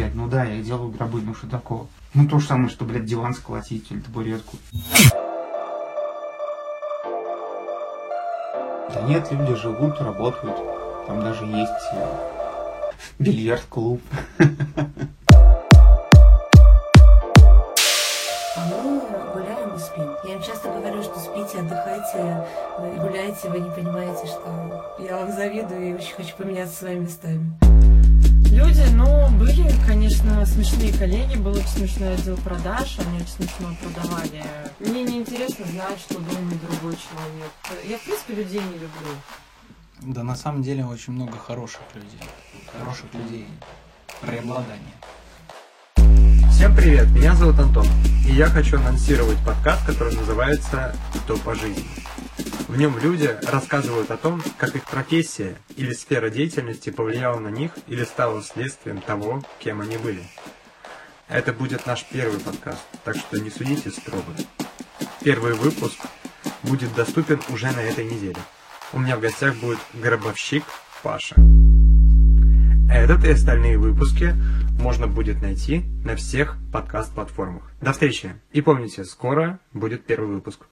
блядь, 0.00 0.14
ну 0.14 0.28
да, 0.28 0.44
я 0.44 0.62
делаю 0.62 0.90
гробы, 0.90 1.20
ну 1.20 1.34
что 1.34 1.46
такого? 1.46 1.86
Ну 2.14 2.26
то 2.26 2.38
же 2.38 2.46
самое, 2.46 2.70
что, 2.70 2.86
блядь, 2.86 3.04
диван 3.04 3.34
сколотить 3.34 3.90
или 3.90 4.00
табуретку. 4.00 4.56
Да 8.94 9.02
нет, 9.06 9.30
люди 9.30 9.54
живут, 9.54 10.00
работают. 10.00 10.56
Там 11.06 11.20
даже 11.20 11.44
есть 11.44 11.70
э, 11.92 12.06
бильярд-клуб. 13.18 14.00
А 18.56 18.66
мы 18.70 19.02
гуляем 19.34 19.74
и 19.74 19.78
спим. 19.78 20.14
Я 20.24 20.34
им 20.34 20.42
часто 20.42 20.68
говорю, 20.70 21.02
что 21.02 21.18
спите, 21.18 21.60
отдыхайте, 21.60 22.46
вы 22.78 23.06
гуляете, 23.06 23.50
вы 23.50 23.60
не 23.60 23.70
понимаете, 23.70 24.26
что 24.26 24.96
я 24.98 25.18
вам 25.18 25.30
завидую 25.30 25.90
и 25.90 25.92
очень 25.92 26.14
хочу 26.14 26.34
поменяться 26.36 26.74
с 26.74 26.82
вами 26.82 27.00
местами. 27.00 27.79
Люди, 28.50 28.82
ну, 28.94 29.30
были, 29.38 29.72
конечно, 29.86 30.44
смешные 30.44 30.92
коллеги, 30.92 31.36
был 31.36 31.52
очень 31.52 31.68
смешной 31.68 32.14
отдел 32.14 32.36
продаж, 32.38 32.98
они 32.98 33.18
очень 33.18 33.28
смешно 33.28 33.74
продавали. 33.82 34.44
Мне 34.80 35.04
неинтересно 35.04 35.64
знать, 35.66 35.98
что 36.00 36.14
думает 36.14 36.60
другой 36.68 36.96
человек. 36.96 37.50
Я, 37.88 37.98
в 37.98 38.02
принципе, 38.02 38.34
людей 38.34 38.60
не 38.60 38.74
люблю. 38.74 39.14
Да 40.02 40.22
на 40.22 40.34
самом 40.34 40.62
деле 40.62 40.84
очень 40.84 41.12
много 41.12 41.38
хороших 41.38 41.82
людей. 41.94 42.20
Хороших 42.78 43.06
людей. 43.14 43.46
Преобладание. 44.20 44.94
Всем 46.50 46.76
привет, 46.76 47.08
меня 47.10 47.34
зовут 47.34 47.58
Антон, 47.58 47.86
и 48.26 48.32
я 48.32 48.46
хочу 48.46 48.78
анонсировать 48.78 49.38
подкаст, 49.46 49.86
который 49.86 50.14
называется 50.14 50.94
«Кто 51.24 51.36
по 51.38 51.54
жизни». 51.54 51.84
В 52.70 52.78
нем 52.78 52.96
люди 52.98 53.28
рассказывают 53.50 54.12
о 54.12 54.16
том, 54.16 54.40
как 54.56 54.76
их 54.76 54.84
профессия 54.84 55.56
или 55.76 55.92
сфера 55.92 56.30
деятельности 56.30 56.90
повлияла 56.90 57.40
на 57.40 57.48
них 57.48 57.72
или 57.88 58.04
стала 58.04 58.40
следствием 58.44 59.00
того, 59.00 59.42
кем 59.58 59.80
они 59.80 59.96
были. 59.96 60.22
Это 61.28 61.52
будет 61.52 61.84
наш 61.86 62.04
первый 62.04 62.38
подкаст, 62.38 62.80
так 63.02 63.16
что 63.16 63.40
не 63.40 63.50
судите 63.50 63.90
строго. 63.90 64.22
Первый 65.20 65.54
выпуск 65.54 65.98
будет 66.62 66.94
доступен 66.94 67.40
уже 67.48 67.72
на 67.72 67.80
этой 67.80 68.04
неделе. 68.04 68.38
У 68.92 69.00
меня 69.00 69.16
в 69.16 69.20
гостях 69.20 69.56
будет 69.56 69.80
гробовщик 69.92 70.62
Паша. 71.02 71.34
Этот 72.88 73.24
и 73.24 73.30
остальные 73.30 73.78
выпуски 73.78 74.36
можно 74.80 75.08
будет 75.08 75.42
найти 75.42 75.82
на 76.04 76.14
всех 76.14 76.56
подкаст-платформах. 76.72 77.68
До 77.80 77.92
встречи! 77.92 78.36
И 78.52 78.60
помните, 78.60 79.04
скоро 79.04 79.58
будет 79.72 80.06
первый 80.06 80.34
выпуск. 80.36 80.66